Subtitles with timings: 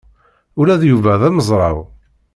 [0.59, 1.77] Ula d Yuba d amezraw.